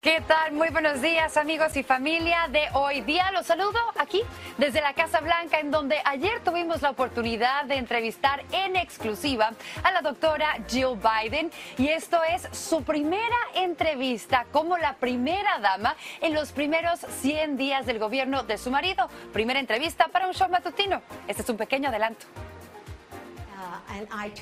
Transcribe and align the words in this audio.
¿Qué 0.00 0.22
tal? 0.28 0.52
Muy 0.52 0.68
buenos 0.68 1.02
días 1.02 1.36
amigos 1.36 1.76
y 1.76 1.82
familia 1.82 2.46
de 2.52 2.68
hoy 2.74 3.00
día. 3.00 3.32
Los 3.32 3.46
saludo 3.46 3.80
aquí 3.98 4.22
desde 4.56 4.80
la 4.80 4.94
Casa 4.94 5.18
Blanca 5.18 5.58
en 5.58 5.72
donde 5.72 5.96
ayer 6.04 6.40
tuvimos 6.44 6.82
la 6.82 6.90
oportunidad 6.90 7.64
de 7.64 7.78
entrevistar 7.78 8.44
en 8.52 8.76
exclusiva 8.76 9.50
a 9.82 9.90
la 9.90 10.00
doctora 10.00 10.56
Jill 10.68 11.00
Biden 11.02 11.50
y 11.78 11.88
esto 11.88 12.22
es 12.22 12.46
su 12.56 12.84
primera 12.84 13.36
entrevista 13.56 14.46
como 14.52 14.78
la 14.78 14.94
primera 14.94 15.58
dama 15.58 15.96
en 16.20 16.32
los 16.32 16.52
primeros 16.52 17.00
100 17.20 17.56
días 17.56 17.84
del 17.84 17.98
gobierno 17.98 18.44
de 18.44 18.56
su 18.56 18.70
marido. 18.70 19.08
Primera 19.32 19.58
entrevista 19.58 20.06
para 20.06 20.28
un 20.28 20.32
show 20.32 20.48
matutino. 20.48 21.02
Este 21.26 21.42
es 21.42 21.48
un 21.48 21.56
pequeño 21.56 21.88
adelanto. 21.88 22.24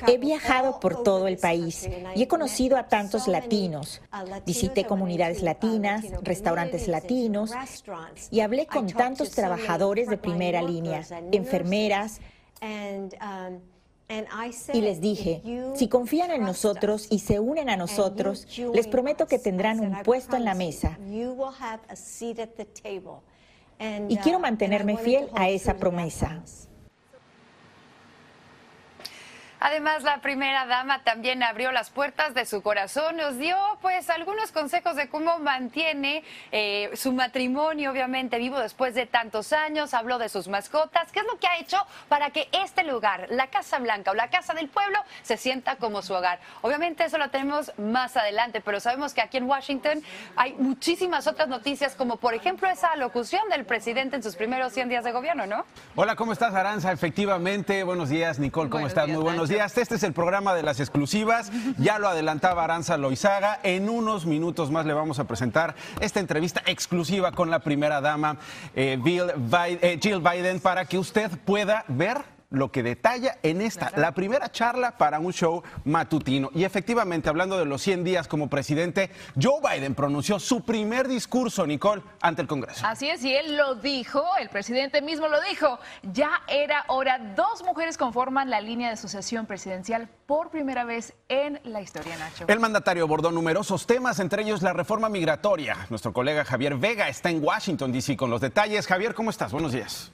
He 0.07 0.19
viajado 0.19 0.81
por 0.81 1.03
todo 1.03 1.29
el 1.29 1.39
país 1.39 1.89
y 2.15 2.23
he 2.23 2.29
conocido 2.29 2.77
a 2.77 2.89
tantos 2.89 3.29
latinos. 3.29 4.01
Visité 4.45 4.85
comunidades 4.85 5.43
latinas, 5.43 6.05
restaurantes 6.23 6.89
latinos 6.89 7.53
y 8.31 8.41
hablé 8.41 8.67
con 8.67 8.87
tantos 8.89 9.31
trabajadores 9.31 10.09
de 10.09 10.19
primera 10.19 10.63
línea, 10.63 11.03
enfermeras. 11.33 12.21
Y 14.73 14.81
les 14.81 15.01
dije, 15.01 15.43
si 15.75 15.89
confían 15.89 16.31
en 16.31 16.43
nosotros 16.43 17.09
y 17.11 17.19
se 17.21 17.41
unen 17.41 17.69
a 17.69 17.77
nosotros, 17.77 18.47
les 18.73 18.87
prometo 18.87 19.27
que 19.27 19.39
tendrán 19.39 19.81
un 19.81 20.03
puesto 20.03 20.37
en 20.37 20.45
la 20.45 20.55
mesa. 20.55 20.99
Y 24.09 24.17
quiero 24.19 24.39
mantenerme 24.39 24.97
fiel 24.97 25.29
a 25.35 25.49
esa 25.49 25.75
promesa. 25.75 26.43
Además, 29.59 30.03
la 30.03 30.19
primera 30.19 30.67
dama 30.67 31.03
también 31.03 31.43
abrió 31.43 31.73
las 31.73 31.91
puertas 31.91 32.35
de 32.35 32.45
su 32.45 32.61
corazón, 32.63 33.17
nos 33.17 33.39
dio 33.39 33.57
pues 33.81 34.11
algunos 34.11 34.53
consejos 34.53 34.97
de 34.97 35.09
cómo 35.09 35.39
mantiene 35.39 36.25
eh, 36.53 36.91
su 36.95 37.13
matrimonio, 37.13 37.91
obviamente 37.91 38.39
vivo 38.39 38.59
después 38.59 38.95
de 38.95 39.07
tantos 39.07 39.53
años, 39.55 39.95
habló 39.95 40.19
de 40.19 40.29
sus 40.29 40.49
mascotas, 40.49 41.11
qué 41.11 41.21
es 41.21 41.27
lo 41.27 41.39
que 41.39 41.47
ha 41.47 41.59
hecho 41.59 41.79
para 42.09 42.31
que 42.31 42.49
este 42.53 42.85
lugar, 42.85 43.29
la 43.31 43.47
Casa 43.49 43.79
Blanca 43.79 44.11
o 44.11 44.15
la 44.15 44.29
Casa 44.29 44.53
del 44.53 44.69
Pueblo, 44.69 44.99
se 45.23 45.39
sienta 45.39 45.77
como 45.77 46.03
su 46.03 46.13
hogar. 46.13 46.39
Obviamente 46.61 47.05
eso 47.05 47.17
lo 47.17 47.31
tenemos 47.31 47.73
más 47.79 48.17
adelante, 48.17 48.61
pero 48.61 48.79
sabemos 48.79 49.15
que 49.15 49.23
aquí 49.23 49.39
en 49.39 49.49
Washington 49.49 50.03
hay 50.37 50.53
muchísimas 50.55 51.27
otras 51.27 51.49
noticias, 51.49 51.95
como 51.95 52.19
por 52.19 52.35
ejemplo 52.35 52.69
esa 52.69 52.95
locución 52.97 53.49
del 53.49 53.65
presidente 53.65 54.17
en 54.17 54.23
sus 54.23 54.37
primeros 54.37 54.75
100 54.75 54.91
días 54.91 55.05
de 55.05 55.13
gobierno, 55.13 55.47
¿no? 55.47 55.65
Hola, 55.95 56.15
¿cómo 56.15 56.33
estás, 56.33 56.55
Aranza? 56.55 56.93
Efectivamente, 56.93 57.83
buenos 57.85 58.11
días, 58.11 58.39
Nicole, 58.39 58.69
¿cómo 58.69 58.87
estás? 58.87 59.09
Muy 59.09 59.23
buenos 59.23 59.49
días. 59.49 59.56
Este 59.57 59.95
es 59.95 60.03
el 60.03 60.13
programa 60.13 60.55
de 60.55 60.63
las 60.63 60.81
exclusivas. 60.81 61.51
Ya 61.79 61.99
lo 61.99 62.09
adelantaba 62.09 62.65
Aranza 62.65 62.99
Loizaga. 62.99 63.59
En 63.63 63.89
unos 63.89 64.27
minutos 64.27 64.71
más 64.71 64.85
le 64.85 64.93
vamos 64.93 65.19
a 65.19 65.25
presentar 65.25 65.75
esta 66.01 66.21
entrevista 66.21 66.63
exclusiva 66.67 67.33
con 67.33 67.51
la 67.51 67.61
primera 67.61 68.03
dama, 68.03 68.37
eh, 68.75 69.01
eh, 69.03 69.99
Jill 70.03 70.21
Biden, 70.21 70.61
para 70.61 70.85
que 70.85 70.99
usted 70.99 71.31
pueda 71.47 71.85
ver 71.89 72.36
lo 72.51 72.71
que 72.71 72.83
detalla 72.83 73.39
en 73.43 73.61
esta, 73.61 73.93
la 73.97 74.13
primera 74.13 74.51
charla 74.51 74.97
para 74.97 75.19
un 75.19 75.33
show 75.33 75.63
matutino. 75.85 76.51
Y 76.55 76.65
efectivamente, 76.65 77.29
hablando 77.29 77.59
de 77.59 77.65
los 77.65 77.83
100 77.83 78.05
días 78.05 78.29
como 78.29 78.49
presidente, 78.49 79.11
Joe 79.41 79.61
Biden 79.61 79.95
pronunció 79.95 80.39
su 80.39 80.65
primer 80.65 81.09
discurso, 81.09 81.67
Nicole, 81.67 82.03
ante 82.21 82.43
el 82.43 82.49
Congreso. 82.49 82.87
Así 82.87 83.09
es, 83.09 83.25
y 83.25 83.35
él 83.35 83.57
lo 83.57 83.75
dijo, 83.77 84.23
el 84.41 84.49
presidente 84.49 85.03
mismo 85.03 85.29
lo 85.29 85.41
dijo, 85.43 85.79
ya 86.03 86.43
era 86.49 86.85
hora, 86.89 87.19
dos 87.35 87.63
mujeres 87.65 87.97
conforman 87.97 88.51
la 88.51 88.61
línea 88.61 88.91
de 88.91 88.97
sucesión 88.97 89.47
presidencial 89.47 90.09
por 90.27 90.51
primera 90.51 90.85
vez 90.85 91.15
en 91.29 91.61
la 91.65 91.81
historia, 91.81 92.17
Nacho. 92.19 92.45
El 92.49 92.61
mandatario 92.61 93.05
abordó 93.05 93.31
numerosos 93.31 93.87
temas, 93.87 94.19
entre 94.21 94.43
ellos 94.43 94.63
la 94.63 94.73
reforma 94.73 95.09
migratoria. 95.09 95.87
Nuestro 95.91 96.13
colega 96.13 96.45
Javier 96.45 96.77
Vega 96.77 97.09
está 97.09 97.31
en 97.31 97.43
Washington, 97.43 97.93
D.C. 97.93 98.17
con 98.17 98.31
los 98.31 98.41
detalles. 98.41 98.87
Javier, 98.87 99.15
¿cómo 99.15 99.31
estás? 99.31 99.53
Buenos 99.53 99.73
días. 99.73 100.13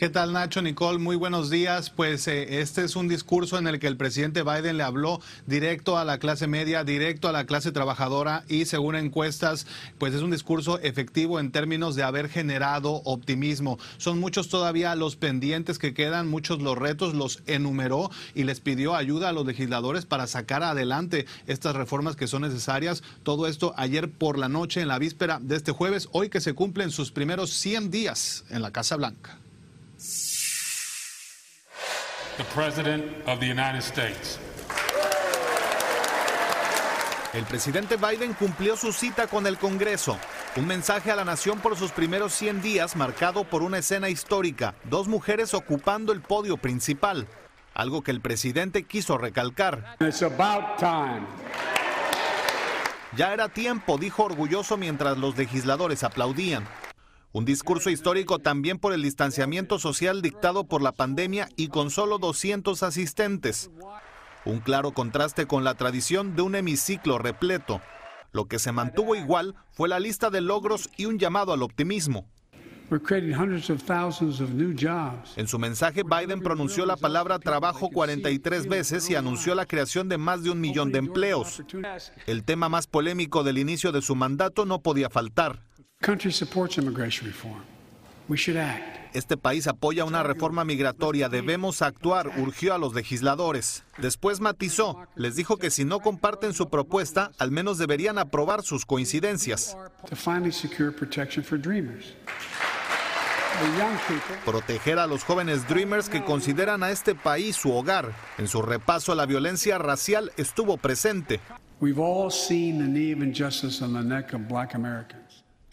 ¿Qué 0.00 0.08
tal 0.08 0.32
Nacho, 0.32 0.62
Nicole? 0.62 0.98
Muy 0.98 1.14
buenos 1.14 1.50
días. 1.50 1.90
Pues 1.90 2.26
eh, 2.26 2.62
este 2.62 2.82
es 2.84 2.96
un 2.96 3.06
discurso 3.06 3.58
en 3.58 3.66
el 3.66 3.78
que 3.78 3.86
el 3.86 3.98
presidente 3.98 4.42
Biden 4.42 4.78
le 4.78 4.82
habló 4.82 5.20
directo 5.46 5.98
a 5.98 6.06
la 6.06 6.16
clase 6.16 6.46
media, 6.46 6.84
directo 6.84 7.28
a 7.28 7.32
la 7.32 7.44
clase 7.44 7.70
trabajadora 7.70 8.42
y 8.48 8.64
según 8.64 8.96
encuestas, 8.96 9.66
pues 9.98 10.14
es 10.14 10.22
un 10.22 10.30
discurso 10.30 10.78
efectivo 10.78 11.38
en 11.38 11.52
términos 11.52 11.96
de 11.96 12.02
haber 12.02 12.30
generado 12.30 13.02
optimismo. 13.04 13.78
Son 13.98 14.18
muchos 14.18 14.48
todavía 14.48 14.94
los 14.94 15.16
pendientes 15.16 15.78
que 15.78 15.92
quedan, 15.92 16.28
muchos 16.28 16.62
los 16.62 16.78
retos, 16.78 17.12
los 17.12 17.42
enumeró 17.44 18.10
y 18.34 18.44
les 18.44 18.60
pidió 18.60 18.96
ayuda 18.96 19.28
a 19.28 19.32
los 19.32 19.44
legisladores 19.44 20.06
para 20.06 20.26
sacar 20.26 20.62
adelante 20.62 21.26
estas 21.46 21.76
reformas 21.76 22.16
que 22.16 22.26
son 22.26 22.40
necesarias. 22.40 23.02
Todo 23.22 23.46
esto 23.46 23.74
ayer 23.76 24.10
por 24.10 24.38
la 24.38 24.48
noche 24.48 24.80
en 24.80 24.88
la 24.88 24.98
víspera 24.98 25.40
de 25.42 25.56
este 25.56 25.72
jueves, 25.72 26.08
hoy 26.12 26.30
que 26.30 26.40
se 26.40 26.54
cumplen 26.54 26.90
sus 26.90 27.12
primeros 27.12 27.50
100 27.50 27.90
días 27.90 28.44
en 28.48 28.62
la 28.62 28.70
Casa 28.70 28.96
Blanca. 28.96 29.38
The 32.40 32.54
President 32.54 33.04
of 33.26 33.38
the 33.38 33.46
United 33.46 33.82
States. 33.82 34.38
El 37.34 37.44
presidente 37.44 37.96
Biden 37.96 38.32
cumplió 38.32 38.76
su 38.76 38.92
cita 38.92 39.26
con 39.26 39.46
el 39.46 39.58
Congreso. 39.58 40.18
Un 40.56 40.66
mensaje 40.66 41.10
a 41.10 41.16
la 41.16 41.24
nación 41.24 41.58
por 41.58 41.76
sus 41.76 41.92
primeros 41.92 42.32
100 42.32 42.62
días 42.62 42.96
marcado 42.96 43.44
por 43.44 43.62
una 43.62 43.78
escena 43.78 44.08
histórica, 44.08 44.74
dos 44.84 45.06
mujeres 45.06 45.52
ocupando 45.52 46.12
el 46.12 46.22
podio 46.22 46.56
principal, 46.56 47.28
algo 47.74 48.02
que 48.02 48.10
el 48.10 48.20
presidente 48.20 48.84
quiso 48.84 49.18
recalcar. 49.18 49.96
Ya 53.16 53.34
era 53.34 53.48
tiempo, 53.48 53.98
dijo 53.98 54.24
orgulloso 54.24 54.76
mientras 54.76 55.18
los 55.18 55.36
legisladores 55.36 56.04
aplaudían. 56.04 56.66
Un 57.32 57.44
discurso 57.44 57.90
histórico 57.90 58.40
también 58.40 58.78
por 58.78 58.92
el 58.92 59.02
distanciamiento 59.02 59.78
social 59.78 60.20
dictado 60.20 60.64
por 60.64 60.82
la 60.82 60.90
pandemia 60.90 61.48
y 61.56 61.68
con 61.68 61.90
solo 61.90 62.18
200 62.18 62.82
asistentes. 62.82 63.70
Un 64.44 64.58
claro 64.58 64.90
contraste 64.92 65.46
con 65.46 65.62
la 65.62 65.74
tradición 65.74 66.34
de 66.34 66.42
un 66.42 66.56
hemiciclo 66.56 67.18
repleto. 67.18 67.80
Lo 68.32 68.46
que 68.46 68.58
se 68.58 68.72
mantuvo 68.72 69.14
igual 69.14 69.54
fue 69.70 69.88
la 69.88 70.00
lista 70.00 70.30
de 70.30 70.40
logros 70.40 70.90
y 70.96 71.04
un 71.04 71.20
llamado 71.20 71.52
al 71.52 71.62
optimismo. 71.62 72.26
En 75.36 75.46
su 75.46 75.58
mensaje, 75.60 76.02
Biden 76.02 76.40
pronunció 76.40 76.84
la 76.86 76.96
palabra 76.96 77.38
trabajo 77.38 77.90
43 77.90 78.66
veces 78.66 79.08
y 79.08 79.14
anunció 79.14 79.54
la 79.54 79.66
creación 79.66 80.08
de 80.08 80.18
más 80.18 80.42
de 80.42 80.50
un 80.50 80.60
millón 80.60 80.90
de 80.90 80.98
empleos. 80.98 81.62
El 82.26 82.42
tema 82.42 82.68
más 82.68 82.88
polémico 82.88 83.44
del 83.44 83.58
inicio 83.58 83.92
de 83.92 84.02
su 84.02 84.16
mandato 84.16 84.66
no 84.66 84.80
podía 84.80 85.08
faltar. 85.08 85.69
Este 89.12 89.36
país 89.36 89.66
apoya 89.66 90.06
una 90.06 90.22
reforma 90.22 90.64
migratoria. 90.64 91.28
Debemos 91.28 91.82
actuar, 91.82 92.30
urgió 92.38 92.72
a 92.72 92.78
los 92.78 92.94
legisladores. 92.94 93.82
Después 93.98 94.40
matizó, 94.40 95.06
les 95.14 95.36
dijo 95.36 95.58
que 95.58 95.70
si 95.70 95.84
no 95.84 96.00
comparten 96.00 96.54
su 96.54 96.70
propuesta, 96.70 97.32
al 97.38 97.50
menos 97.50 97.76
deberían 97.76 98.16
aprobar 98.16 98.62
sus 98.62 98.86
coincidencias. 98.86 99.76
Proteger 104.46 104.98
a 104.98 105.06
los 105.06 105.22
jóvenes 105.22 105.68
Dreamers 105.68 106.08
que 106.08 106.24
consideran 106.24 106.82
a 106.82 106.92
este 106.92 107.14
país 107.14 107.56
su 107.56 107.72
hogar. 107.72 108.14
En 108.38 108.48
su 108.48 108.62
repaso, 108.62 109.14
la 109.14 109.26
violencia 109.26 109.76
racial 109.76 110.32
estuvo 110.38 110.78
presente. 110.78 111.40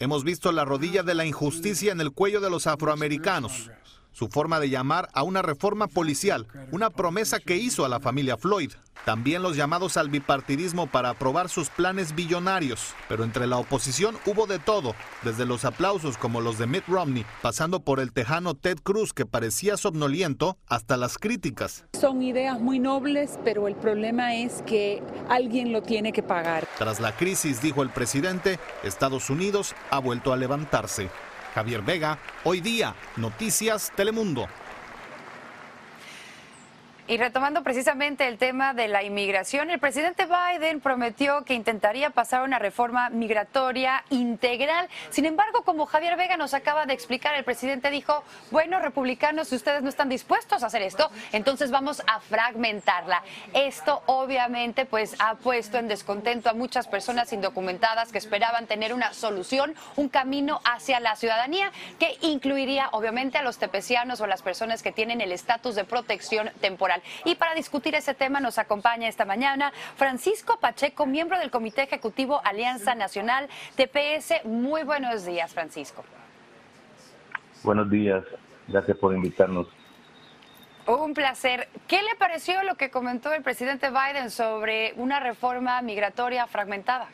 Hemos 0.00 0.22
visto 0.22 0.52
la 0.52 0.64
rodilla 0.64 1.02
de 1.02 1.14
la 1.14 1.26
injusticia 1.26 1.92
en 1.92 2.00
el 2.00 2.12
cuello 2.12 2.40
de 2.40 2.50
los 2.50 2.66
afroamericanos 2.66 3.70
su 4.18 4.26
forma 4.26 4.58
de 4.58 4.68
llamar 4.68 5.08
a 5.12 5.22
una 5.22 5.42
reforma 5.42 5.86
policial, 5.86 6.48
una 6.72 6.90
promesa 6.90 7.38
que 7.38 7.56
hizo 7.56 7.84
a 7.84 7.88
la 7.88 8.00
familia 8.00 8.36
Floyd. 8.36 8.72
También 9.04 9.42
los 9.42 9.56
llamados 9.56 9.96
al 9.96 10.10
bipartidismo 10.10 10.88
para 10.88 11.10
aprobar 11.10 11.48
sus 11.48 11.70
planes 11.70 12.16
billonarios. 12.16 12.94
Pero 13.08 13.22
entre 13.22 13.46
la 13.46 13.58
oposición 13.58 14.18
hubo 14.26 14.48
de 14.48 14.58
todo, 14.58 14.96
desde 15.22 15.46
los 15.46 15.64
aplausos 15.64 16.18
como 16.18 16.40
los 16.40 16.58
de 16.58 16.66
Mitt 16.66 16.88
Romney, 16.88 17.24
pasando 17.42 17.80
por 17.80 18.00
el 18.00 18.12
tejano 18.12 18.54
Ted 18.54 18.78
Cruz 18.82 19.12
que 19.12 19.24
parecía 19.24 19.76
somnoliento, 19.76 20.58
hasta 20.66 20.96
las 20.96 21.16
críticas. 21.16 21.84
Son 21.98 22.20
ideas 22.20 22.60
muy 22.60 22.80
nobles, 22.80 23.38
pero 23.44 23.68
el 23.68 23.76
problema 23.76 24.34
es 24.34 24.62
que 24.66 25.00
alguien 25.28 25.72
lo 25.72 25.80
tiene 25.82 26.12
que 26.12 26.24
pagar. 26.24 26.66
Tras 26.76 26.98
la 26.98 27.16
crisis, 27.16 27.62
dijo 27.62 27.84
el 27.84 27.90
presidente, 27.90 28.58
Estados 28.82 29.30
Unidos 29.30 29.76
ha 29.90 30.00
vuelto 30.00 30.32
a 30.32 30.36
levantarse. 30.36 31.08
Javier 31.58 31.82
Vega, 31.82 32.20
hoy 32.44 32.60
día, 32.60 32.94
Noticias 33.16 33.90
Telemundo. 33.96 34.46
Y 37.08 37.16
retomando 37.16 37.62
precisamente 37.62 38.28
el 38.28 38.36
tema 38.36 38.74
de 38.74 38.86
la 38.86 39.02
inmigración, 39.02 39.70
el 39.70 39.78
presidente 39.78 40.26
Biden 40.26 40.82
prometió 40.82 41.42
que 41.42 41.54
intentaría 41.54 42.10
pasar 42.10 42.42
una 42.42 42.58
reforma 42.58 43.08
migratoria 43.08 44.04
integral. 44.10 44.90
Sin 45.08 45.24
embargo, 45.24 45.62
como 45.62 45.86
Javier 45.86 46.18
Vega 46.18 46.36
nos 46.36 46.52
acaba 46.52 46.84
de 46.84 46.92
explicar, 46.92 47.34
el 47.34 47.44
presidente 47.44 47.88
dijo, 47.88 48.22
bueno, 48.50 48.78
republicanos, 48.78 49.48
si 49.48 49.56
ustedes 49.56 49.82
no 49.82 49.88
están 49.88 50.10
dispuestos 50.10 50.62
a 50.62 50.66
hacer 50.66 50.82
esto, 50.82 51.10
entonces 51.32 51.70
vamos 51.70 52.02
a 52.06 52.20
fragmentarla. 52.20 53.22
Esto 53.54 54.02
obviamente 54.04 54.84
pues 54.84 55.16
ha 55.18 55.36
puesto 55.36 55.78
en 55.78 55.88
descontento 55.88 56.50
a 56.50 56.52
muchas 56.52 56.88
personas 56.88 57.32
indocumentadas 57.32 58.12
que 58.12 58.18
esperaban 58.18 58.66
tener 58.66 58.92
una 58.92 59.14
solución, 59.14 59.74
un 59.96 60.10
camino 60.10 60.60
hacia 60.66 61.00
la 61.00 61.16
ciudadanía 61.16 61.72
que 61.98 62.18
incluiría 62.20 62.90
obviamente 62.92 63.38
a 63.38 63.42
los 63.42 63.56
tepecianos 63.56 64.20
o 64.20 64.26
las 64.26 64.42
personas 64.42 64.82
que 64.82 64.92
tienen 64.92 65.22
el 65.22 65.32
estatus 65.32 65.74
de 65.74 65.84
protección 65.84 66.50
temporal. 66.60 66.97
Y 67.24 67.34
para 67.34 67.54
discutir 67.54 67.94
ese 67.94 68.14
tema 68.14 68.40
nos 68.40 68.58
acompaña 68.58 69.08
esta 69.08 69.24
mañana 69.24 69.72
Francisco 69.96 70.58
Pacheco, 70.60 71.06
miembro 71.06 71.38
del 71.38 71.50
Comité 71.50 71.82
Ejecutivo 71.82 72.40
Alianza 72.44 72.94
Nacional 72.94 73.48
TPS. 73.76 74.44
Muy 74.44 74.82
buenos 74.82 75.24
días, 75.24 75.52
Francisco. 75.52 76.04
Buenos 77.62 77.90
días, 77.90 78.24
gracias 78.68 78.96
por 78.98 79.14
invitarnos. 79.14 79.66
Un 80.86 81.12
placer. 81.12 81.68
¿Qué 81.86 82.02
le 82.02 82.14
pareció 82.18 82.62
lo 82.62 82.76
que 82.76 82.90
comentó 82.90 83.32
el 83.34 83.42
presidente 83.42 83.90
Biden 83.90 84.30
sobre 84.30 84.94
una 84.96 85.20
reforma 85.20 85.82
migratoria 85.82 86.46
fragmentada? 86.46 87.08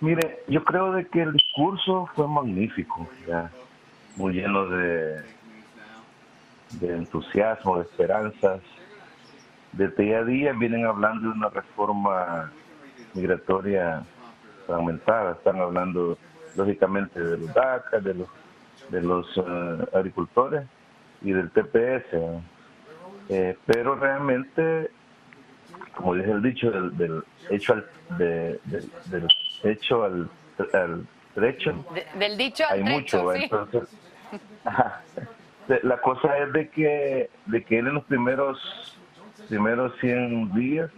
Mire, 0.00 0.40
yo 0.48 0.64
creo 0.64 0.92
de 0.92 1.06
que 1.06 1.22
el 1.22 1.32
discurso 1.32 2.08
fue 2.14 2.26
magnífico, 2.26 3.08
ya, 3.26 3.50
muy 4.16 4.34
lleno 4.34 4.66
de 4.66 5.22
de 6.72 6.94
entusiasmo, 6.94 7.78
de 7.78 7.82
esperanzas. 7.84 8.60
Desde 9.72 10.02
día 10.02 10.18
a 10.18 10.24
día 10.24 10.52
vienen 10.52 10.86
hablando 10.86 11.28
de 11.28 11.34
una 11.34 11.48
reforma 11.48 12.52
migratoria 13.14 14.04
fragmentada, 14.66 15.32
están 15.32 15.60
hablando 15.60 16.18
lógicamente 16.56 17.20
de 17.22 17.38
los 17.38 17.54
DACA, 17.54 18.00
de 18.00 18.14
los, 18.14 18.28
de 18.90 19.02
los 19.02 19.26
eh, 19.36 19.86
agricultores 19.94 20.66
y 21.22 21.32
del 21.32 21.50
TPS. 21.50 22.42
Eh, 23.28 23.56
pero 23.66 23.96
realmente, 23.96 24.90
como 25.94 26.14
dice 26.14 26.30
el 26.30 26.42
dicho, 26.42 26.70
del, 26.70 27.22
hecho 27.50 27.74
al, 27.74 27.86
del 28.18 29.28
hecho 29.64 30.04
al, 30.04 30.30
al 30.72 31.06
trecho, 31.34 31.84
del 32.18 32.36
dicho 32.36 32.64
al 32.68 32.78
hay 32.78 32.84
mucho. 32.84 33.32
Entonces, 33.32 33.88
la 35.82 35.98
cosa 35.98 36.38
es 36.38 36.52
de 36.52 36.68
que, 36.68 37.30
de 37.46 37.64
que 37.64 37.78
él 37.78 37.88
en 37.88 37.94
los 37.94 38.04
primeros, 38.04 38.98
primeros 39.48 39.92
100 40.00 40.54
días, 40.54 40.90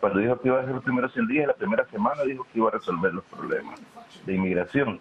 cuando 0.00 0.20
dijo 0.20 0.40
que 0.40 0.48
iba 0.48 0.60
a 0.60 0.64
ser 0.64 0.74
los 0.74 0.84
primeros 0.84 1.12
100 1.12 1.26
días, 1.26 1.46
la 1.48 1.54
primera 1.54 1.84
semana 1.86 2.22
dijo 2.22 2.46
que 2.52 2.58
iba 2.58 2.68
a 2.68 2.72
resolver 2.72 3.12
los 3.12 3.24
problemas 3.24 3.80
de 4.24 4.34
inmigración. 4.34 5.00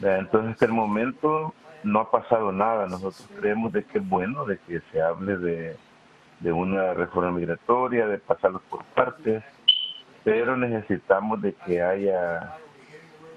Entonces, 0.00 0.52
hasta 0.52 0.66
el 0.66 0.72
momento 0.72 1.54
no 1.82 2.00
ha 2.00 2.10
pasado 2.10 2.52
nada. 2.52 2.86
Nosotros 2.86 3.28
creemos 3.38 3.72
de 3.72 3.84
que 3.84 3.98
es 3.98 4.08
bueno 4.08 4.44
de 4.44 4.58
que 4.58 4.80
se 4.92 5.02
hable 5.02 5.36
de, 5.38 5.76
de 6.40 6.52
una 6.52 6.94
reforma 6.94 7.32
migratoria, 7.32 8.06
de 8.06 8.18
pasarlos 8.18 8.62
por 8.62 8.84
partes, 8.84 9.42
pero 10.24 10.56
necesitamos 10.56 11.42
de 11.42 11.54
que 11.54 11.82
haya, 11.82 12.56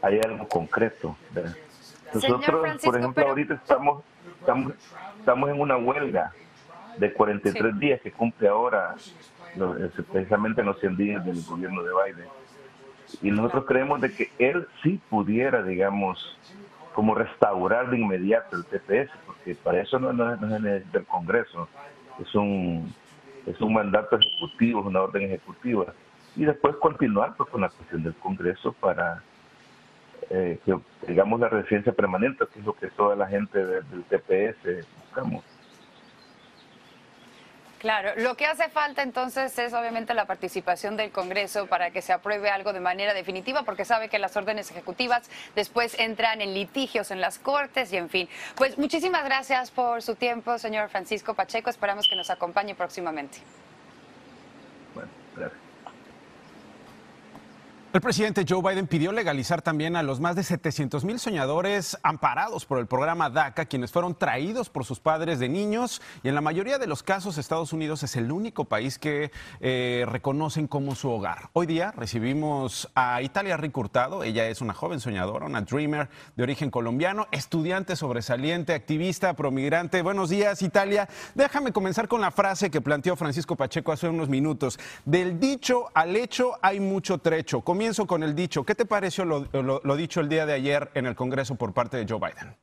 haya 0.02 0.22
algo 0.26 0.48
concreto. 0.48 1.16
Nosotros, 2.14 2.82
por 2.84 2.98
ejemplo, 2.98 3.28
ahorita 3.28 3.56
estamos 3.56 4.04
estamos, 4.46 4.74
estamos 5.18 5.50
en 5.50 5.60
una 5.60 5.76
huelga 5.78 6.32
de 7.00 7.12
43 7.12 7.80
días 7.80 8.00
que 8.02 8.12
cumple 8.12 8.48
ahora, 8.48 8.96
precisamente 10.12 10.62
en 10.62 10.68
los 10.68 10.80
100 10.80 10.98
días 10.98 11.26
del 11.26 11.42
gobierno 11.44 11.82
de 11.82 11.90
Biden. 11.90 12.28
Y 13.22 13.32
nosotros 13.32 13.66
creemos 13.66 14.02
de 14.02 14.14
que 14.14 14.32
él 14.38 14.68
sí 14.84 15.02
pudiera, 15.10 15.64
digamos, 15.64 16.38
como 16.94 17.16
restaurar 17.16 17.90
de 17.90 17.98
inmediato 17.98 18.56
el 18.56 18.66
TPS, 18.66 19.12
porque 19.26 19.56
para 19.56 19.82
eso 19.82 20.00
no, 20.00 20.14
no, 20.14 20.38
se 20.38 20.60
necesita 20.60 21.00
el 21.00 21.06
Congreso, 21.06 21.68
es 22.20 22.34
un, 22.36 22.94
es 23.48 23.60
un 23.60 23.74
mandato 23.74 24.18
ejecutivo, 24.18 24.82
es 24.82 24.86
una 24.86 25.02
orden 25.02 25.24
ejecutiva. 25.24 25.88
Y 26.36 26.46
después 26.46 26.76
continuar 26.78 27.36
pues, 27.36 27.50
con 27.50 27.62
la 27.62 27.70
cuestión 27.70 28.04
del 28.04 28.14
Congreso 28.16 28.74
para 28.74 29.24
eh, 30.30 30.60
que 30.66 30.76
digamos 31.08 31.40
la 31.40 31.50
residencia 31.50 31.94
permanente, 31.94 32.46
que 32.52 32.60
es 32.60 32.66
lo 32.66 32.74
que 32.74 32.88
toda 32.88 33.16
la 33.16 33.28
gente 33.28 33.66
del 33.66 34.04
TPS 34.06 34.86
buscamos. 35.02 35.44
Claro, 37.86 38.14
lo 38.18 38.36
que 38.36 38.48
hace 38.48 38.68
falta 38.70 39.04
entonces 39.04 39.56
es 39.60 39.72
obviamente 39.74 40.16
la 40.16 40.26
participación 40.26 40.98
del 40.98 41.12
Congreso 41.12 41.68
para 41.68 41.92
que 41.92 42.02
se 42.02 42.14
apruebe 42.14 42.50
algo 42.50 42.74
de 42.74 42.80
manera 42.80 43.14
definitiva, 43.14 43.62
porque 43.62 43.86
sabe 43.86 44.10
que 44.10 44.18
las 44.18 44.36
órdenes 44.36 44.72
ejecutivas 44.72 45.30
después 45.54 45.96
entran 46.00 46.42
en 46.42 46.56
litigios 46.56 47.12
en 47.12 47.22
las 47.22 47.38
cortes 47.38 47.94
y 47.94 47.98
en 47.98 48.10
fin. 48.10 48.28
Pues 48.56 48.80
muchísimas 48.80 49.24
gracias 49.24 49.70
por 49.70 50.02
su 50.02 50.16
tiempo, 50.16 50.58
señor 50.58 50.90
Francisco 50.90 51.36
Pacheco. 51.36 51.70
Esperamos 51.70 52.08
que 52.08 52.16
nos 52.16 52.32
acompañe 52.32 52.74
próximamente. 52.74 53.38
Bueno, 54.96 55.10
gracias. 55.36 55.65
El 57.96 58.02
presidente 58.02 58.44
Joe 58.46 58.62
Biden 58.62 58.88
pidió 58.88 59.14
legalizar 59.14 59.62
también 59.62 59.96
a 59.96 60.04
los 60.04 60.20
más 60.20 60.36
de 60.36 60.44
700 60.44 61.06
mil 61.06 61.18
soñadores 61.18 61.98
amparados 62.04 62.66
por 62.66 62.80
el 62.80 62.88
programa 62.88 63.30
DACA, 63.30 63.68
quienes 63.68 63.94
fueron 63.94 64.16
traídos 64.16 64.70
por 64.70 64.84
sus 64.84 65.00
padres 65.00 65.40
de 65.40 65.48
niños. 65.48 66.02
Y 66.22 66.28
en 66.28 66.36
la 66.36 66.42
mayoría 66.42 66.78
de 66.78 66.88
los 66.88 67.04
casos, 67.04 67.38
Estados 67.38 67.72
Unidos 67.72 68.04
es 68.04 68.18
el 68.18 68.34
único 68.34 68.66
país 68.66 69.00
que 69.00 69.32
eh, 69.62 70.06
reconocen 70.10 70.68
como 70.68 70.94
su 70.94 71.10
hogar. 71.10 71.52
Hoy 71.54 71.68
día 71.68 71.94
recibimos 71.96 72.92
a 72.96 73.22
Italia 73.22 73.56
Rick 73.56 73.78
Ella 74.26 74.50
es 74.50 74.60
una 74.60 74.74
joven 74.74 75.00
soñadora, 75.00 75.46
una 75.46 75.62
dreamer 75.62 76.10
de 76.36 76.44
origen 76.44 76.70
colombiano, 76.72 77.28
estudiante 77.32 77.96
sobresaliente, 77.96 78.74
activista, 78.74 79.38
promigrante. 79.38 80.02
Buenos 80.02 80.30
días, 80.30 80.62
Italia. 80.64 81.08
Déjame 81.34 81.72
comenzar 81.72 82.10
con 82.10 82.20
la 82.20 82.32
frase 82.32 82.70
que 82.70 82.82
planteó 82.82 83.16
Francisco 83.16 83.56
Pacheco 83.56 83.94
hace 83.94 84.10
unos 84.10 84.28
minutos. 84.28 84.78
Del 85.06 85.40
dicho 85.40 85.86
al 85.94 86.18
hecho 86.18 86.58
hay 86.62 86.82
mucho 86.82 87.20
trecho 87.20 87.62
comienzo 87.86 88.08
con 88.08 88.24
el 88.24 88.34
dicho. 88.34 88.64
¿Qué 88.64 88.74
te 88.74 88.88
pareció 88.88 89.26
lo, 89.26 89.96
dicho 89.96 90.20
el 90.20 90.28
día 90.28 90.48
de 90.48 90.54
ayer 90.54 90.90
en 90.96 91.06
el 91.06 91.14
Congreso 91.14 91.54
por 91.54 91.72
parte 91.72 91.98
de 91.98 92.08
Joe 92.10 92.18
Biden? 92.20 92.58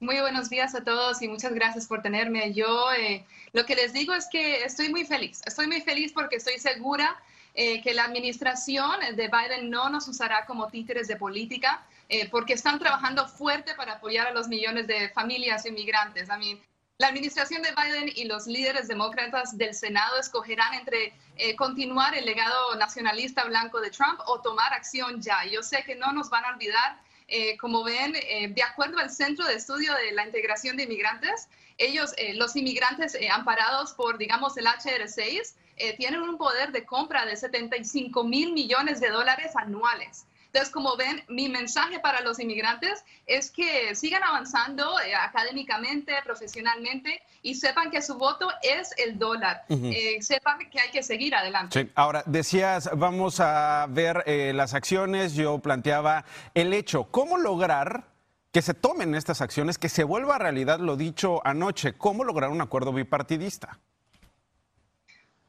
Muy 0.00 0.20
buenos 0.20 0.50
días 0.50 0.74
a 0.74 0.84
todos 0.84 1.22
y 1.22 1.28
muchas 1.28 1.54
gracias 1.54 1.86
por 1.86 2.02
tenerme. 2.02 2.52
Yo 2.52 2.92
eh, 2.92 3.24
lo 3.54 3.64
que 3.64 3.74
les 3.74 3.94
digo 3.94 4.12
es 4.12 4.28
que 4.30 4.62
estoy 4.62 4.90
muy 4.90 5.06
feliz. 5.06 5.40
Estoy 5.46 5.66
muy 5.66 5.80
feliz 5.80 6.12
porque 6.12 6.36
estoy 6.36 6.58
segura 6.58 7.16
eh, 7.54 7.80
que 7.80 7.94
la 7.94 8.04
administración 8.04 9.00
de 9.16 9.30
Biden 9.30 9.70
no 9.70 9.88
nos 9.88 10.08
usará 10.08 10.44
como 10.44 10.68
títeres 10.68 11.08
de 11.08 11.16
política, 11.16 11.82
eh, 12.10 12.28
porque 12.28 12.52
están 12.52 12.78
trabajando 12.78 13.26
fuerte 13.26 13.72
para 13.74 13.94
apoyar 13.94 14.26
a 14.26 14.32
los 14.32 14.48
millones 14.48 14.86
de 14.86 15.08
familias 15.08 15.64
inmigrantes. 15.64 16.28
A 16.28 16.36
mí, 16.36 16.60
la 16.98 17.08
administración 17.08 17.60
de 17.62 17.70
Biden 17.72 18.12
y 18.14 18.24
los 18.24 18.46
líderes 18.46 18.86
demócratas 18.86 19.58
del 19.58 19.74
Senado 19.74 20.18
escogerán 20.18 20.74
entre 20.74 21.12
eh, 21.36 21.56
continuar 21.56 22.14
el 22.14 22.24
legado 22.24 22.76
nacionalista 22.76 23.44
blanco 23.44 23.80
de 23.80 23.90
Trump 23.90 24.20
o 24.26 24.40
tomar 24.40 24.72
acción 24.72 25.20
ya. 25.20 25.44
Yo 25.44 25.62
sé 25.64 25.82
que 25.84 25.96
no 25.96 26.12
nos 26.12 26.30
van 26.30 26.44
a 26.44 26.50
olvidar. 26.50 27.02
Eh, 27.26 27.56
como 27.56 27.82
ven, 27.82 28.14
eh, 28.14 28.48
de 28.48 28.62
acuerdo 28.62 28.98
al 28.98 29.10
Centro 29.10 29.46
de 29.46 29.54
Estudio 29.54 29.92
de 29.94 30.12
la 30.12 30.26
Integración 30.26 30.76
de 30.76 30.82
Inmigrantes, 30.82 31.48
ellos, 31.78 32.14
los 32.34 32.54
inmigrantes 32.54 33.18
amparados 33.32 33.94
por, 33.94 34.18
digamos, 34.18 34.56
el 34.58 34.66
HR6, 34.66 35.54
tienen 35.96 36.20
un 36.20 36.36
poder 36.38 36.70
de 36.70 36.84
compra 36.84 37.26
de 37.26 37.34
75 37.34 38.22
mil 38.22 38.52
millones 38.52 39.00
de 39.00 39.08
dólares 39.08 39.56
anuales. 39.56 40.26
Entonces, 40.54 40.72
como 40.72 40.96
ven, 40.96 41.20
mi 41.26 41.48
mensaje 41.48 41.98
para 41.98 42.20
los 42.20 42.38
inmigrantes 42.38 43.04
es 43.26 43.50
que 43.50 43.92
sigan 43.96 44.22
avanzando 44.22 45.00
eh, 45.00 45.12
académicamente, 45.12 46.12
profesionalmente 46.24 47.20
y 47.42 47.56
sepan 47.56 47.90
que 47.90 48.00
su 48.00 48.14
voto 48.14 48.48
es 48.62 48.94
el 48.98 49.18
dólar. 49.18 49.64
Eh, 49.68 50.22
sepan 50.22 50.60
que 50.70 50.78
hay 50.78 50.90
que 50.92 51.02
seguir 51.02 51.34
adelante. 51.34 51.82
Sí. 51.82 51.90
Ahora, 51.96 52.22
decías, 52.26 52.88
vamos 52.94 53.40
a 53.40 53.88
ver 53.90 54.22
eh, 54.26 54.52
las 54.54 54.74
acciones. 54.74 55.34
Yo 55.34 55.58
planteaba 55.58 56.24
el 56.54 56.72
hecho, 56.72 57.10
¿cómo 57.10 57.36
lograr 57.36 58.04
que 58.52 58.62
se 58.62 58.74
tomen 58.74 59.16
estas 59.16 59.40
acciones, 59.40 59.76
que 59.76 59.88
se 59.88 60.04
vuelva 60.04 60.38
realidad 60.38 60.78
lo 60.78 60.96
dicho 60.96 61.44
anoche? 61.44 61.94
¿Cómo 61.94 62.22
lograr 62.22 62.50
un 62.50 62.60
acuerdo 62.60 62.92
bipartidista? 62.92 63.80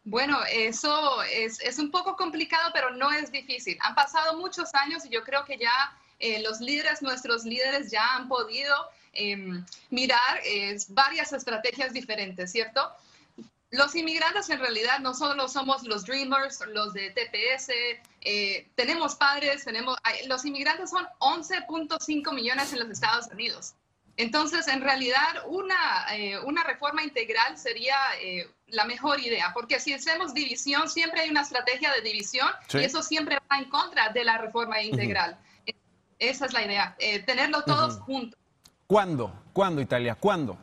Bueno, 0.06 0.40
eso 0.52 1.24
es, 1.24 1.80
un 1.80 1.90
poco 1.90 2.16
complicado, 2.16 2.70
pero 2.74 2.92
no 2.92 3.12
es 3.12 3.32
difícil. 3.32 3.78
Han 3.82 3.96
pasado 3.96 4.38
muchos 4.38 4.74
años 4.76 5.04
y 5.06 5.10
yo 5.10 5.24
creo 5.24 5.44
que 5.46 5.58
ya 5.58 5.98
eh, 6.20 6.42
los 6.44 6.62
líderes, 6.62 7.02
nuestros 7.02 7.44
líderes 7.44 7.90
ya 7.92 8.16
han 8.16 8.28
podido 8.28 8.76
em, 9.14 9.66
mirar 9.90 10.42
varias 10.90 11.34
estrategias 11.34 11.92
diferentes, 11.92 12.52
¿cierto? 12.52 12.96
Los 13.72 13.96
inmigrantes 13.96 14.50
en 14.50 14.60
realidad 14.60 15.00
no 15.00 15.14
solo 15.14 15.50
somos 15.50 15.84
los 15.84 16.06
Dreamers, 16.06 16.62
los 16.68 16.94
de 16.94 17.10
TPS, 17.10 17.72
eh, 18.22 18.70
tenemos 18.76 19.16
padres, 19.16 19.66
tenemos, 19.66 19.98
los 20.28 20.46
inmigrantes 20.46 20.92
son 20.92 21.06
11.5 21.20 22.34
millones 22.34 22.72
en 22.72 22.80
los 22.80 22.90
Estados 22.90 23.28
Unidos. 23.28 23.74
Entonces, 24.18 24.68
en 24.68 24.82
realidad, 24.82 25.44
una, 25.48 26.06
eh, 26.14 26.40
una 26.40 26.64
reforma 26.64 27.04
integral 27.04 27.58
sería 27.58 27.96
eh, 28.22 28.50
la 28.68 28.86
mejor 28.86 29.20
idea, 29.20 29.52
porque 29.54 29.80
si 29.80 29.94
hacemos 29.94 30.34
división, 30.34 30.90
siempre 30.90 31.22
hay 31.22 31.30
una 31.30 31.42
estrategia 31.42 31.92
de 31.92 32.02
división 32.02 32.48
y 32.74 32.78
eso 32.78 33.04
siempre 33.04 33.38
va 33.52 33.58
en 33.58 33.70
contra 33.70 34.10
de 34.10 34.24
la 34.24 34.38
reforma 34.38 34.82
integral. 34.82 35.38
Esa 36.18 36.46
es 36.46 36.54
la 36.54 36.64
idea, 36.64 36.96
eh, 37.00 37.20
tenerlo 37.20 37.64
todos 37.64 38.00
juntos. 38.00 38.40
¿Cuándo? 38.88 39.34
¿Cuándo, 39.52 39.82
Italia? 39.82 40.16
¿Cuándo? 40.16 40.58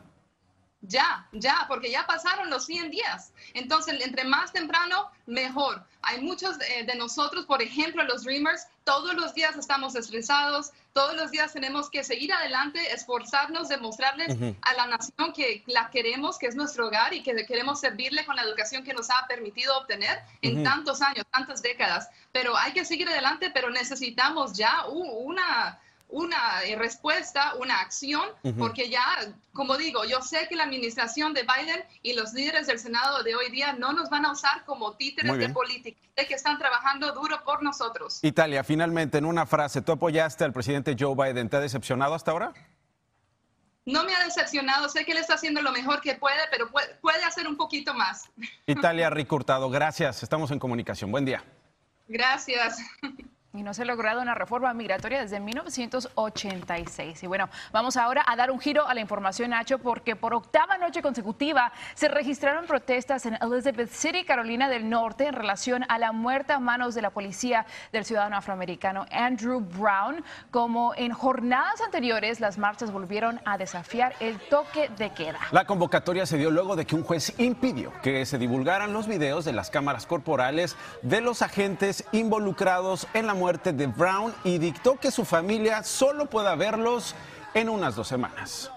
Ya, 0.85 1.25
ya, 1.31 1.65
porque 1.69 1.89
ya 1.89 2.05
pasaron 2.05 2.49
los 2.49 2.65
100 2.65 2.91
días. 2.91 3.31
Entonces, 3.53 4.03
entre 4.03 4.25
más 4.25 4.51
temprano, 4.51 5.09
mejor. 5.25 5.81
Hay 6.01 6.19
muchos 6.21 6.59
de, 6.59 6.93
nosotros, 6.97 7.45
por 7.45 7.61
ejemplo, 7.61 8.03
los 8.03 8.25
Dreamers, 8.25 8.67
todos 8.83 9.13
los 9.15 9.33
días 9.33 9.55
estamos 9.55 9.95
estresados, 9.95 10.71
todos 10.91 11.15
los 11.15 11.31
días 11.31 11.53
tenemos 11.53 11.89
que 11.89 12.03
seguir 12.03 12.33
adelante, 12.33 12.91
esforzarnos, 12.91 13.69
demostrarles 13.69 14.37
a 14.61 14.73
la 14.73 14.87
nación 14.87 15.31
que 15.31 15.63
la 15.67 15.89
queremos, 15.89 16.37
que 16.37 16.47
es 16.47 16.55
nuestro 16.55 16.87
hogar 16.87 17.13
y 17.13 17.23
que 17.23 17.33
queremos 17.45 17.79
servirle 17.79 18.25
con 18.25 18.35
la 18.35 18.41
educación 18.41 18.83
que 18.83 18.93
nos 18.93 19.09
ha 19.09 19.25
permitido 19.25 19.77
obtener 19.77 20.19
en 20.41 20.63
tantos 20.63 21.01
años, 21.01 21.25
tantas 21.31 21.61
décadas. 21.61 22.09
Pero 22.33 22.57
hay 22.57 22.73
que 22.73 22.83
seguir 22.83 23.07
adelante, 23.07 23.51
pero 23.51 23.69
necesitamos 23.69 24.51
ya 24.51 24.85
una 24.87 25.79
una 26.13 26.63
eh, 26.63 26.75
respuesta, 26.75 27.55
una 27.55 27.81
acción, 27.81 28.21
porque 28.59 28.87
ya, 28.87 29.03
como 29.51 29.77
digo, 29.77 30.05
yo 30.05 30.21
sé 30.21 30.47
que 30.47 30.55
la 30.55 30.63
administración 30.63 31.33
de 31.33 31.41
Biden 31.41 31.83
y 32.03 32.13
los 32.13 32.33
líderes 32.33 32.67
del 32.67 32.77
Senado 32.77 33.23
de 33.23 33.35
hoy 33.35 33.49
día 33.49 33.73
no 33.73 33.93
nos 33.93 34.11
van 34.11 34.25
a 34.25 34.31
usar 34.31 34.63
como 34.65 34.93
títeres 34.93 35.35
de 35.39 35.49
política, 35.49 35.99
de 36.15 36.27
que 36.27 36.35
están 36.35 36.59
trabajando 36.59 37.11
duro 37.13 37.43
por 37.43 37.63
nosotros. 37.63 38.23
Italia, 38.23 38.63
finalmente, 38.63 39.17
en 39.17 39.25
una 39.25 39.47
frase, 39.47 39.81
¿tú 39.81 39.93
apoyaste 39.93 40.43
al 40.43 40.53
presidente 40.53 40.95
Joe 40.97 41.15
Biden? 41.15 41.49
¿Te 41.49 41.57
ha 41.57 41.59
decepcionado 41.59 42.13
hasta 42.13 42.29
ahora? 42.29 42.53
No 43.85 44.03
me 44.03 44.13
ha 44.15 44.23
decepcionado, 44.23 44.87
sé 44.89 45.05
que 45.05 45.13
él 45.13 45.17
está 45.17 45.33
haciendo 45.33 45.63
lo 45.63 45.71
mejor 45.71 45.99
que 45.99 46.13
puede, 46.13 46.41
pero 46.51 46.69
puede, 46.69 46.93
puede 47.01 47.23
hacer 47.23 47.47
un 47.47 47.57
poquito 47.57 47.95
más. 47.95 48.29
Italia 48.67 49.09
Ricurtado, 49.09 49.67
gracias, 49.71 50.21
estamos 50.21 50.51
en 50.51 50.59
comunicación. 50.59 51.11
Buen 51.11 51.25
día. 51.25 51.43
Gracias. 52.07 52.77
Y 53.55 53.61
no 53.61 53.75
se 53.75 53.83
ha 53.83 53.85
logrado 53.85 54.19
una 54.19 54.33
reforma 54.33 54.73
migratoria 54.73 55.21
desde 55.21 55.39
1986. 55.39 57.21
Y 57.21 57.27
bueno, 57.27 57.49
vamos 57.71 57.97
ahora 57.97 58.23
a 58.25 58.35
dar 58.35 58.49
un 58.49 58.59
giro 58.59 58.87
a 58.87 58.95
la 58.95 58.99
información, 58.99 59.51
Nacho, 59.51 59.77
porque 59.77 60.15
por 60.15 60.33
octava 60.33 60.79
noche 60.79 61.03
consecutiva 61.03 61.71
se 61.93 62.07
registraron 62.07 62.65
protestas 62.65 63.27
en 63.27 63.37
Elizabeth 63.39 63.91
City, 63.91 64.23
Carolina 64.23 64.69
del 64.69 64.89
Norte, 64.89 65.27
en 65.27 65.35
relación 65.35 65.85
a 65.87 65.99
la 65.99 66.11
muerte 66.11 66.53
a 66.53 66.57
manos 66.57 66.95
de 66.95 67.03
la 67.03 67.11
policía 67.11 67.67
del 67.91 68.05
ciudadano 68.05 68.37
afroamericano 68.37 69.05
Andrew 69.11 69.59
Brown. 69.59 70.23
Como 70.49 70.95
en 70.95 71.13
jornadas 71.13 71.79
anteriores, 71.81 72.39
las 72.39 72.57
marchas 72.57 72.91
volvieron 72.91 73.39
a 73.45 73.59
desafiar 73.59 74.15
el 74.19 74.39
toque 74.49 74.89
de 74.97 75.11
queda. 75.11 75.37
La 75.51 75.65
convocatoria 75.67 76.25
se 76.25 76.39
dio 76.39 76.49
luego 76.49 76.75
de 76.75 76.87
que 76.87 76.95
un 76.95 77.03
juez 77.03 77.39
impidió 77.39 77.93
que 78.01 78.25
se 78.25 78.39
divulgaran 78.39 78.93
los 78.93 79.05
videos 79.05 79.45
de 79.45 79.53
las 79.53 79.69
cámaras 79.69 80.07
corporales 80.07 80.75
de 81.03 81.21
los 81.21 81.43
agentes 81.43 82.03
involucrados 82.13 83.07
en 83.13 83.27
la 83.27 83.35
muerte 83.35 83.42
muerte 83.43 83.73
de 83.73 83.87
Brown 83.87 84.33
y 84.45 84.57
dictó 84.57 84.97
que 84.97 85.11
su 85.11 85.25
familia 85.25 85.83
solo 85.83 86.27
pueda 86.27 86.55
verlos 86.55 87.13
en 87.53 87.67
unas 87.67 87.93
dos 87.93 88.07
semanas. 88.07 88.71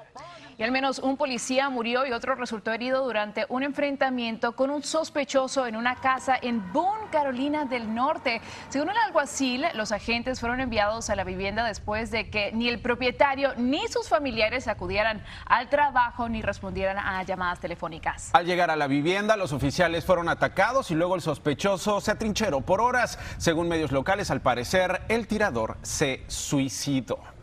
Y 0.59 0.63
al 0.63 0.73
menos 0.73 1.01
un 1.01 1.19
policía 1.19 1.69
murió 1.69 2.07
y 2.07 2.13
otro 2.13 2.35
resultó 2.35 2.73
herido 2.73 3.05
durante 3.05 3.45
un 3.51 3.63
enfrentamiento 3.63 4.53
con 4.53 4.71
un 4.71 4.83
sospechoso 4.83 5.67
en 5.67 5.77
una 5.77 5.97
casa 5.97 6.39
en 6.41 6.73
Boone, 6.73 7.11
Carolina 7.13 7.67
del 7.67 7.95
Norte. 7.95 8.41
Según 8.71 8.89
el 8.89 8.97
alguacil, 8.97 9.67
los 9.75 9.93
agentes 9.93 10.41
fueron 10.41 10.61
enviados 10.61 11.11
a 11.11 11.17
la 11.17 11.25
vivienda 11.25 11.63
después 11.63 12.11
de 12.11 12.31
que 12.31 12.53
ni 12.53 12.69
el 12.69 12.81
propietario 12.81 13.53
ni 13.59 13.87
sus 13.89 14.09
familiares 14.09 14.67
acudieran 14.67 15.23
al 15.45 15.69
trabajo 15.69 16.27
ni 16.31 16.41
respondieran 16.41 16.97
a 16.97 17.23
llamadas 17.23 17.61
telefónicas. 17.61 18.31
Al 18.33 18.47
llegar 18.47 18.71
a 18.71 18.77
la 18.77 18.87
vivienda, 18.87 19.37
los 19.37 19.53
oficiales 19.53 20.07
fueron 20.07 20.31
atacados 20.31 20.91
y 20.91 20.95
luego 20.95 21.17
el 21.17 21.21
sospechoso 21.21 22.01
se 22.01 22.13
atrincheró 22.13 22.63
por 22.63 22.81
horas. 22.81 23.19
Según 23.37 23.69
medios 23.69 23.93
locales, 23.93 24.31
al 24.31 24.41
parecer, 24.41 25.03
el 25.09 25.27
tirador 25.27 25.77
se 25.83 26.25
suicidó. 26.29 27.36